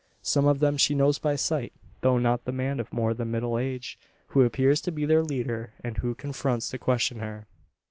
[0.23, 3.59] Some of them she knows by sight; though not the man of more than middle
[3.59, 7.45] age, who appears to be their leader, and who confronts, to question her.